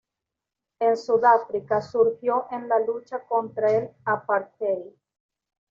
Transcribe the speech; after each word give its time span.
En 0.79 0.97
Sudáfrica 0.97 1.79
surgió 1.79 2.47
en 2.49 2.67
la 2.67 2.79
lucha 2.79 3.23
contra 3.23 3.69
el 3.71 3.91
"apartheid". 4.03 4.95